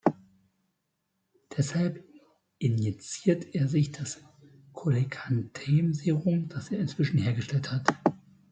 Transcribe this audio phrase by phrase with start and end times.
[1.55, 2.03] Deshalb
[2.57, 4.19] injiziert er sich das
[4.73, 7.85] Coelacanthen-Serum, das er inzwischen hergestellt hat.